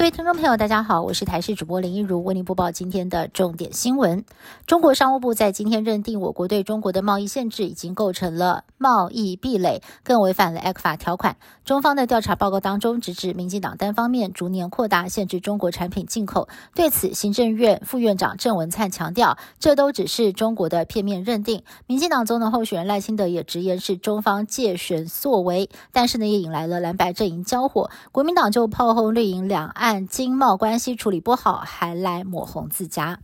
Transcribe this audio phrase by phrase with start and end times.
[0.00, 4.24] 各位听众朋友，大家好，我是台视主播林一如，为您播报今天的重点新闻。
[4.64, 11.36] 中国商务部在今天认定，我国对中国的贸易限制已经构成了贸易壁垒，更违反了 ECFA 条款。
[11.66, 16.48] 中方的调查报告当中，直指民进党单方面逐年扩大限制中国产品进口。
[16.74, 21.62] 对此，行政院副院长郑文灿强调，这都只是中国的片面认定。
[21.86, 27.90] 民进党总统候选人赖清德也直言是中方借选作为，但是呢，也引来了蓝白阵营交火。
[28.12, 29.89] 国民党就炮轰绿营两岸。
[29.92, 33.18] 但经贸关系处理不好，还来抹红自家。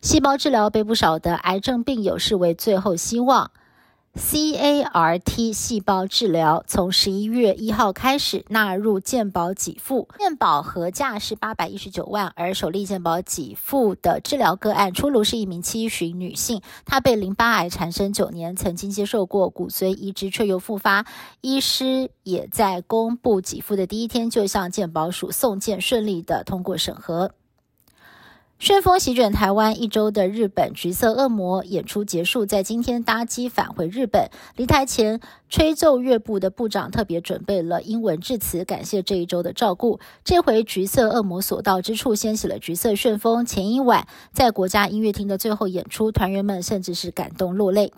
[0.00, 3.50] 细胞治疗被不少的癌症病友视为最后希望。
[4.14, 21.06] CAR-T 细胞治疗从十一月一号开始纳入健保给付，健保合价是八百一十九万，而首例健保给付的治疗个案出炉是一名七旬女性，她被淋巴癌缠身九年，曾经接受过骨髓移植却又复发，
[21.40, 27.32] 医师也在公布给付的第一天就向健保署送件，顺利的通过审核。
[28.62, 34.30] 旋风席卷台湾一周的日本橘色恶魔演出结束，在今天搭机返回日本。
[34.54, 35.18] 离台前，
[35.50, 39.98] 吹奏乐部的部长特别准备了英文致辞，感谢这一周的照顾。
[40.22, 43.44] 这回橘色恶魔所到之处，掀起了橘色旋风。
[43.44, 47.92] 前一晚在国家音乐厅的最后演出，团员们甚至是感动落泪。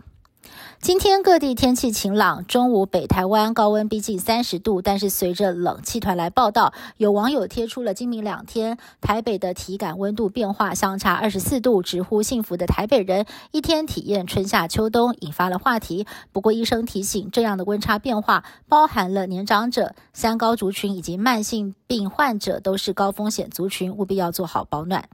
[0.80, 16.06] 今天各地天气晴朗，中午北台湾高温逼近三十度，但是随着冷气团来报道，有网友贴出了今明两天台北的体感温度变化相差二十四度，直呼幸福的台北人一天体验春夏秋冬，引发了话题。
[16.32, 25.08] 不过医生提醒，这样的温差变化包含了年长者、三高族群以及慢性病患者都是高风险族群，务必要做好保暖。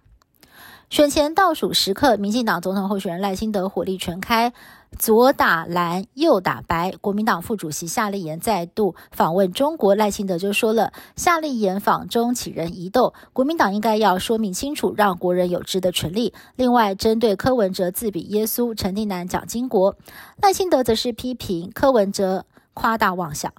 [0.90, 4.52] 选前倒数时刻，民进党总统候选人赖清德火力全开，
[4.98, 6.90] 左打蓝，右打白。
[7.00, 16.34] 国民党副主席夏立言再度访问中国，赖清德就说了：夏立言访中启人疑窦，国民党应该要说明清楚，让国人有知的权利。
[16.56, 19.94] 另外，针对柯文哲自比耶稣，陈定南讲经国，
[20.42, 23.52] 赖清德则是批评柯文哲夸大妄想。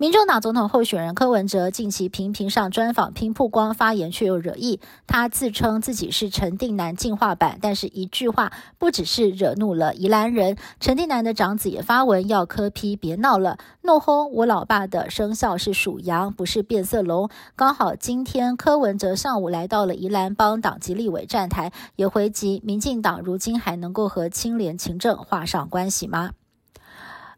[0.00, 4.80] 民众党总统候选人柯文哲近期频频上专访、拼曝光，发言却又惹意。
[5.06, 10.56] 他自称自己是陈定南进化版，但是一句话不只是惹怒了宜兰人。
[10.80, 17.28] 陈定南的长子也发文要柯批别闹了，怒轰我老爸的生肖是属羊，不是变色龙。
[17.54, 26.30] 刚好今天柯文哲上午来到了宜兰，帮党籍立委站台，也回击民进党如今还能够和清廉勤政画上关系吗？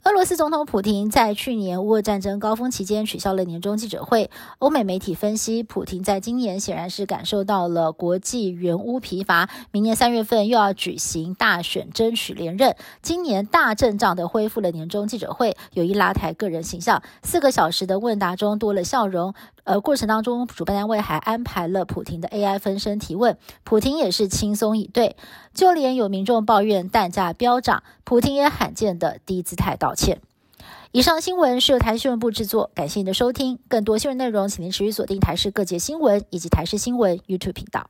[0.05, 4.33] 俄罗斯总统普京在去年乌俄战争高峰期间取消了年终记者会。
[4.59, 12.75] 欧美媒体分析，普京在今年显然是感受到了国际援乌疲乏，明年三月份又要举行大选争取连任。
[13.01, 17.01] 今年大阵仗的恢复了年终记者会，有意拉抬个人形象。
[17.23, 19.33] 四个小时的问答中多了笑容，
[19.65, 25.17] 呃过程当中主办单位还安排了普婷的 AI 分身提问，普婷也是轻松以对。
[25.55, 29.95] 就连有民众抱怨蛋价飙涨，普婷也罕见的低姿态道。
[29.95, 30.21] 歉。
[30.91, 33.59] 以上新闻是由台新闻部制作，感谢您的收听。
[33.69, 37.89] 更多新闻内容，请您持续锁定台视各界新闻以及台视新闻 YouTube 频道。